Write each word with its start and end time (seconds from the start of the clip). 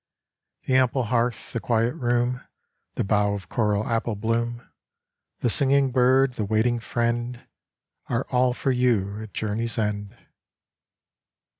The 0.65 0.75
ample 0.77 1.03
hearth, 1.03 1.53
the 1.53 1.59
quiet 1.59 1.93
room, 1.93 2.41
The 2.95 3.03
bough 3.03 3.35
of 3.35 3.49
coral 3.49 3.87
apple 3.87 4.15
bloom, 4.15 4.67
The 5.41 5.49
singing 5.51 5.91
bird, 5.91 6.33
the 6.33 6.43
waiting 6.43 6.79
friend 6.79 7.45
Are 8.09 8.25
all 8.31 8.55
for 8.55 8.71
you 8.71 9.21
at 9.21 9.31
Journey's 9.33 9.77
End. 9.77 10.17